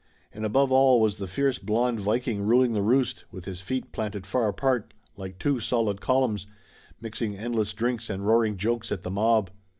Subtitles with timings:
[0.33, 4.25] And above all was the fierce blond viking ruling the roost, with his feet planted
[4.25, 6.47] far apart like two solid columns,
[6.99, 9.51] mixing endless drinks and roaring jokes at the mob.